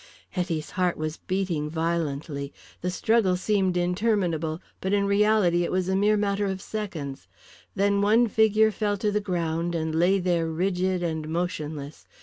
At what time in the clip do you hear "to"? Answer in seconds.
8.97-9.11